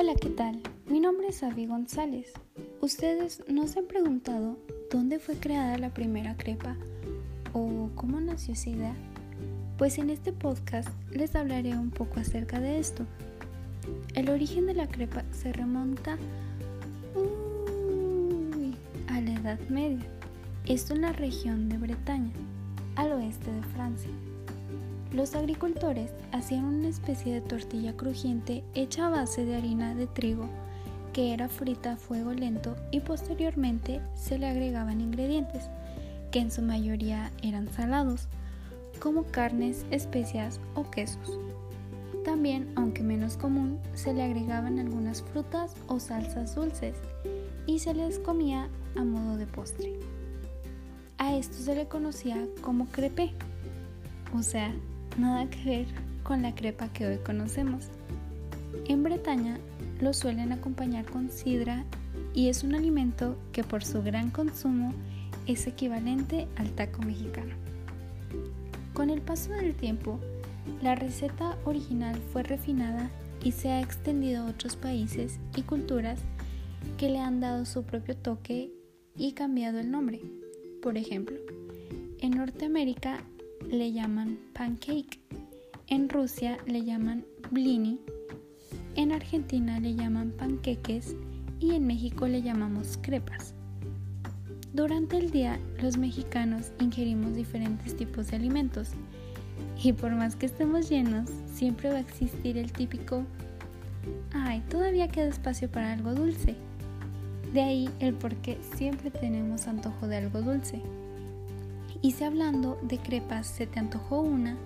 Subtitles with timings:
[0.00, 0.62] Hola, ¿qué tal?
[0.86, 2.32] Mi nombre es Avi González.
[2.80, 4.56] ¿Ustedes no se han preguntado
[4.92, 6.76] dónde fue creada la primera crepa
[7.52, 8.94] o cómo nació esa idea?
[9.76, 13.06] Pues en este podcast les hablaré un poco acerca de esto.
[14.14, 16.16] El origen de la crepa se remonta
[19.08, 20.06] a la Edad Media,
[20.64, 22.30] esto en la región de Bretaña,
[22.94, 24.10] al oeste de Francia.
[25.12, 30.48] Los agricultores hacían una especie de tortilla crujiente hecha a base de harina de trigo
[31.12, 35.64] que era frita a fuego lento y posteriormente se le agregaban ingredientes
[36.30, 38.28] que en su mayoría eran salados,
[39.00, 41.38] como carnes, especias o quesos.
[42.24, 46.96] También, aunque menos común, se le agregaban algunas frutas o salsas dulces
[47.66, 49.98] y se les comía a modo de postre.
[51.16, 53.32] A esto se le conocía como crepé,
[54.36, 54.74] o sea,
[55.18, 55.86] nada que ver
[56.22, 57.88] con la crepa que hoy conocemos.
[58.86, 59.58] En Bretaña
[60.00, 61.84] lo suelen acompañar con sidra
[62.34, 64.94] y es un alimento que por su gran consumo
[65.46, 67.54] es equivalente al taco mexicano.
[68.94, 70.20] Con el paso del tiempo,
[70.82, 73.10] la receta original fue refinada
[73.42, 76.20] y se ha extendido a otros países y culturas
[76.96, 78.70] que le han dado su propio toque
[79.16, 80.20] y cambiado el nombre.
[80.82, 81.36] Por ejemplo,
[82.20, 83.20] en Norteamérica
[83.70, 85.20] le llaman pancake,
[85.88, 88.00] en Rusia le llaman blini,
[88.94, 91.14] en Argentina le llaman panqueques
[91.60, 93.54] y en México le llamamos crepas.
[94.72, 98.90] Durante el día los mexicanos ingerimos diferentes tipos de alimentos
[99.82, 103.24] y por más que estemos llenos, siempre va a existir el típico,
[104.32, 106.56] ay, todavía queda espacio para algo dulce.
[107.52, 110.82] De ahí el por qué siempre tenemos antojo de algo dulce.
[112.02, 114.56] Y si hablando de crepas se te antojó una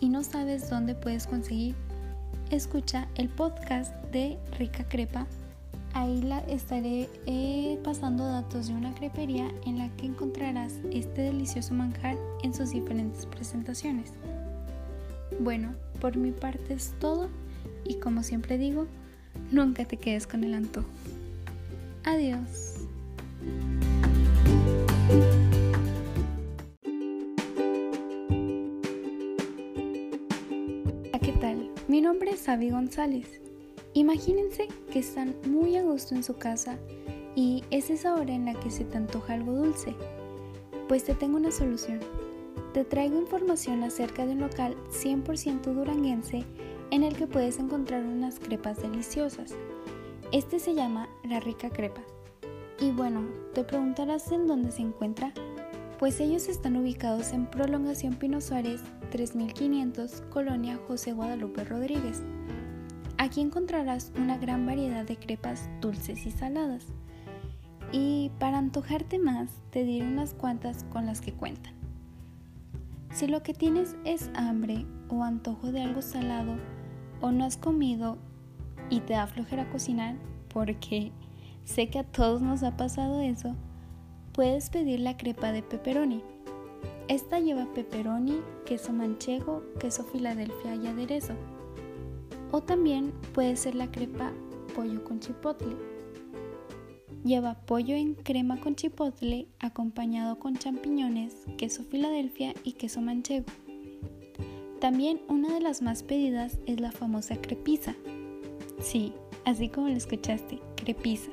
[0.00, 1.74] y no sabes dónde puedes conseguir,
[2.50, 5.26] escucha el podcast de Rica Crepa.
[5.94, 11.72] Ahí la estaré eh, pasando datos de una crepería en la que encontrarás este delicioso
[11.72, 14.12] manjar en sus diferentes presentaciones.
[15.40, 17.28] Bueno, por mi parte es todo
[17.84, 18.86] y como siempre digo,
[19.50, 20.88] nunca te quedes con el antojo.
[22.04, 22.86] Adiós.
[31.96, 33.40] Mi nombre es Avi González.
[33.94, 36.76] Imagínense que están muy a gusto en su casa
[37.34, 39.94] y es esa hora en la que se te antoja algo dulce.
[40.88, 42.00] Pues te tengo una solución.
[42.74, 46.44] Te traigo información acerca de un local 100% duranguense
[46.90, 49.54] en el que puedes encontrar unas crepas deliciosas.
[50.32, 52.02] Este se llama La Rica Crepa.
[52.78, 53.22] Y bueno,
[53.54, 55.32] te preguntarás en dónde se encuentra.
[55.98, 62.22] Pues ellos están ubicados en Prolongación Pino Suárez 3500, Colonia José Guadalupe Rodríguez.
[63.16, 66.84] Aquí encontrarás una gran variedad de crepas dulces y saladas.
[67.92, 71.72] Y para antojarte más, te diré unas cuantas con las que cuentan.
[73.10, 76.56] Si lo que tienes es hambre o antojo de algo salado
[77.22, 78.18] o no has comido
[78.90, 80.16] y te da flojera cocinar,
[80.52, 81.12] porque
[81.64, 83.56] sé que a todos nos ha pasado eso,
[84.36, 86.22] puedes pedir la crepa de pepperoni.
[87.08, 91.32] Esta lleva pepperoni, queso manchego, queso Filadelfia y aderezo.
[92.52, 94.32] O también puede ser la crepa
[94.74, 95.74] pollo con chipotle.
[97.24, 103.46] Lleva pollo en crema con chipotle acompañado con champiñones, queso Filadelfia y queso manchego.
[104.80, 107.96] También una de las más pedidas es la famosa crepisa.
[108.80, 109.14] Sí,
[109.46, 111.30] así como lo escuchaste, crepisa.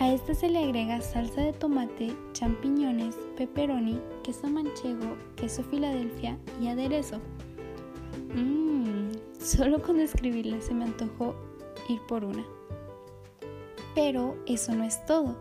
[0.00, 6.68] A esta se le agrega salsa de tomate, champiñones, pepperoni, queso manchego, queso Filadelfia y
[6.68, 7.20] aderezo.
[8.32, 9.10] Mmm,
[9.40, 11.34] solo con describirla se me antojó
[11.88, 12.44] ir por una.
[13.96, 15.36] Pero eso no es todo.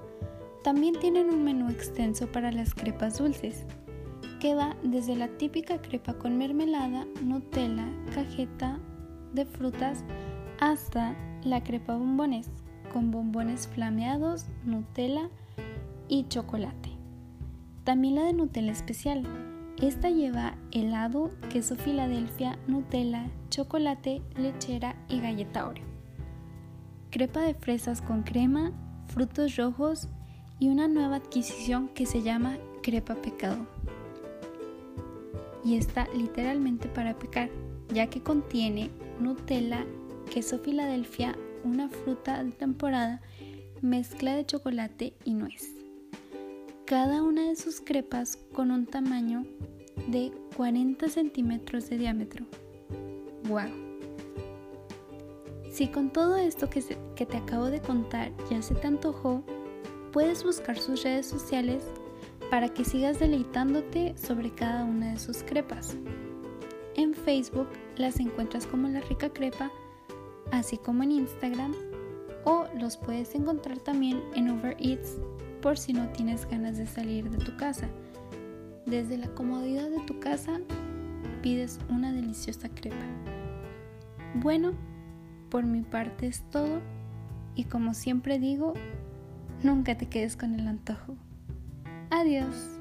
[0.63, 3.63] También tienen un menú extenso para las crepas dulces,
[4.39, 8.79] que va desde la típica crepa con mermelada, Nutella, cajeta
[9.33, 10.03] de frutas,
[10.59, 12.49] hasta la crepa bombones,
[12.89, 15.29] con bombones flameados, Nutella
[16.07, 16.89] y chocolate.
[17.83, 19.23] También la de Nutella especial.
[19.81, 25.85] Esta lleva helado, queso Filadelfia, Nutella, chocolate, lechera y galleta Oreo.
[27.11, 28.71] Crepa de fresas con crema,
[29.07, 30.09] frutos rojos
[30.59, 33.67] y una nueva adquisición que se llama crepa pecado.
[35.63, 37.49] Y está literalmente para pecar,
[37.93, 39.85] ya que contiene Nutella,
[40.31, 43.21] queso Filadelfia, una fruta de temporada,
[43.81, 45.73] mezcla de chocolate y nuez.
[46.85, 49.45] Cada una de sus crepas con un tamaño
[50.07, 52.45] de 40 centímetros de diámetro.
[53.49, 53.69] ¡Wow!
[55.71, 56.83] Si con todo esto que,
[57.15, 59.43] que te acabo de contar ya se te antojó,
[60.11, 61.83] puedes buscar sus redes sociales
[62.49, 65.95] para que sigas deleitándote sobre cada una de sus crepas.
[66.95, 67.67] En Facebook
[67.97, 69.71] las encuentras como La Rica Crepa,
[70.51, 71.73] así como en Instagram,
[72.45, 75.17] o los puedes encontrar también en Uber Eats
[75.61, 77.87] por si no tienes ganas de salir de tu casa.
[78.85, 80.59] Desde la comodidad de tu casa
[81.41, 82.95] pides una deliciosa crepa.
[84.35, 84.73] Bueno,
[85.49, 86.79] por mi parte es todo
[87.55, 88.73] y como siempre digo,
[89.63, 91.15] nunca te quedes con el antojo.
[92.11, 92.76] Adiós.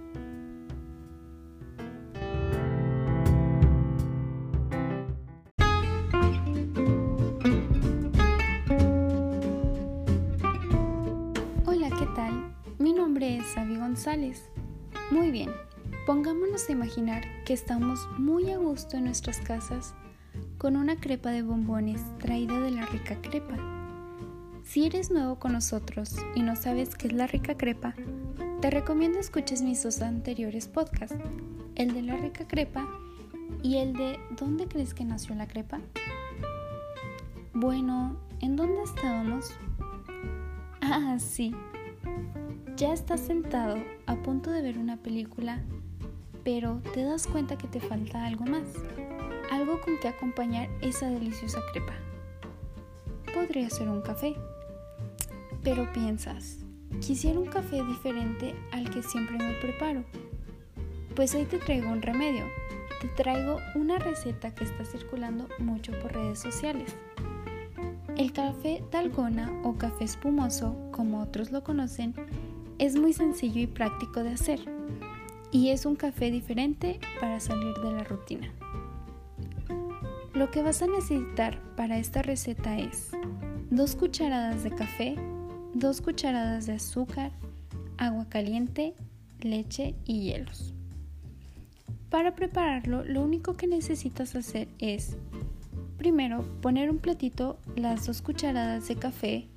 [15.10, 15.50] Muy bien,
[16.06, 19.94] pongámonos a imaginar que estamos muy a gusto en nuestras casas
[20.58, 23.56] con una crepa de bombones traída de la rica crepa.
[24.62, 27.94] Si eres nuevo con nosotros y no sabes qué es la rica crepa,
[28.60, 31.16] te recomiendo escuches mis dos anteriores podcasts,
[31.74, 32.88] el de la rica crepa
[33.64, 35.80] y el de ¿Dónde crees que nació la crepa?
[37.54, 39.50] Bueno, ¿en dónde estábamos?
[40.80, 41.52] Ah, sí.
[42.76, 43.76] Ya estás sentado
[44.06, 45.62] a punto de ver una película,
[46.44, 48.68] pero te das cuenta que te falta algo más,
[49.50, 51.94] algo con que acompañar esa deliciosa crepa.
[53.34, 54.34] Podría ser un café,
[55.62, 56.58] pero piensas,
[57.00, 60.04] Quisiera un café diferente al que siempre me preparo.
[61.14, 62.44] Pues hoy te traigo un remedio.
[63.00, 66.96] Te traigo una receta que está circulando mucho por redes sociales.
[68.16, 72.14] El café dalgona o café espumoso, como otros lo conocen,
[72.78, 74.60] es muy sencillo y práctico de hacer.
[75.50, 78.52] Y es un café diferente para salir de la rutina.
[80.34, 83.10] Lo que vas a necesitar para esta receta es
[83.70, 85.16] 2 cucharadas de café,
[85.74, 87.32] 2 cucharadas de azúcar,
[87.96, 88.94] agua caliente,
[89.40, 90.74] leche y hielos.
[92.10, 95.16] Para prepararlo, lo único que necesitas hacer es,
[95.96, 99.48] primero, poner un platito las 2 cucharadas de café,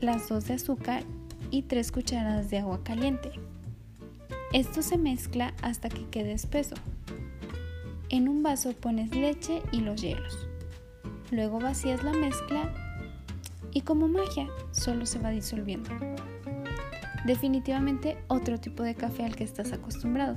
[0.00, 1.04] las 2 de azúcar
[1.52, 3.30] y 3 cucharadas de agua caliente.
[4.52, 6.74] Esto se mezcla hasta que quede espeso.
[8.08, 10.48] En un vaso pones leche y los hielos.
[11.30, 12.74] Luego vacías la mezcla
[13.72, 15.90] y como magia solo se va disolviendo.
[17.26, 20.36] Definitivamente otro tipo de café al que estás acostumbrado.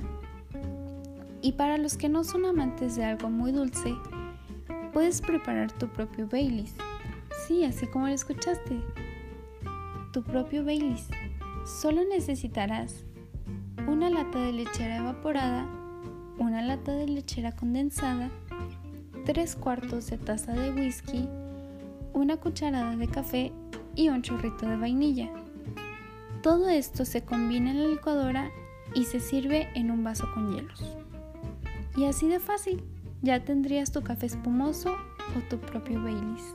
[1.42, 3.94] Y para los que no son amantes de algo muy dulce,
[4.92, 6.74] puedes preparar tu propio Baileys.
[7.46, 8.80] Sí, así como lo escuchaste.
[10.16, 11.08] Tu propio Baileys.
[11.66, 13.04] Solo necesitarás
[13.86, 15.68] una lata de lechera evaporada,
[16.38, 18.30] una lata de lechera condensada,
[19.26, 21.28] tres cuartos de taza de whisky,
[22.14, 23.52] una cucharada de café
[23.94, 25.28] y un chorrito de vainilla.
[26.42, 28.50] Todo esto se combina en la licuadora
[28.94, 30.96] y se sirve en un vaso con hielos.
[31.94, 32.82] Y así de fácil,
[33.20, 36.54] ya tendrías tu café espumoso o tu propio Baileys.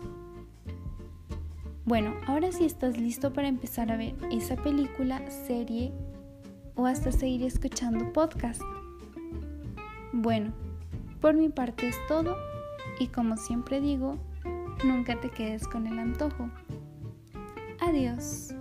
[1.92, 5.92] Bueno, ahora sí estás listo para empezar a ver esa película, serie
[6.74, 8.62] o hasta seguir escuchando podcast.
[10.14, 10.54] Bueno,
[11.20, 12.38] por mi parte es todo
[12.98, 14.18] y como siempre digo,
[14.86, 16.50] Nunca te quedes con el antojo.
[17.82, 18.56] Adiós.